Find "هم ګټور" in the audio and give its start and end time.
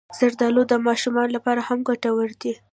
1.67-2.29